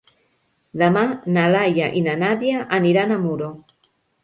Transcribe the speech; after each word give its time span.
Demà 0.81 1.03
na 1.35 1.43
Laia 1.57 1.91
i 2.01 2.03
na 2.07 2.17
Nàdia 2.23 2.65
aniran 2.81 3.17
a 3.17 3.21
Muro. 3.29 3.55